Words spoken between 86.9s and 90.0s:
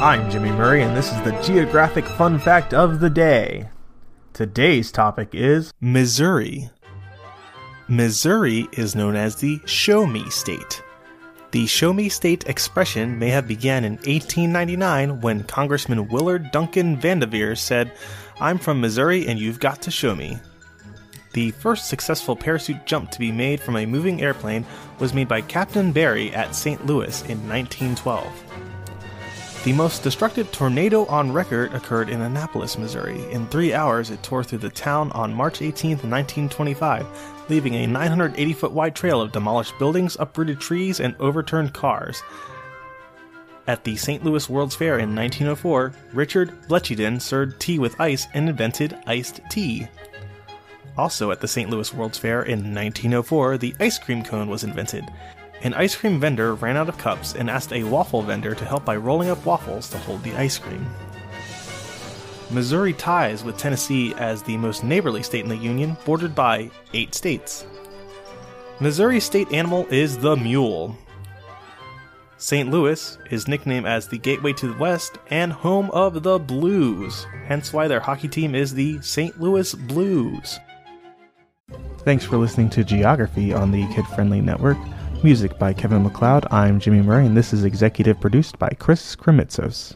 Murray, and this is executive produced by Chris Kremitzos.